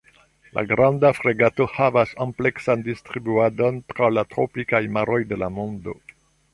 [0.57, 6.01] La Granda fregato havas ampleksan distribuadon tra la tropikaj maroj de la mondo.